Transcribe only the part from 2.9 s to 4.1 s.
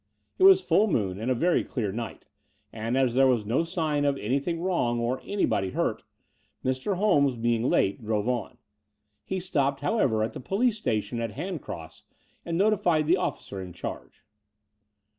as there was no sign